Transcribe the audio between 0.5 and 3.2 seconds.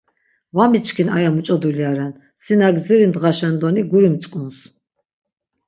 Va miçkin aya muç̌o dulya ren, si na gdziri